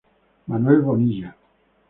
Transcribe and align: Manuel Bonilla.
Manuel 0.47 0.81
Bonilla. 0.81 1.35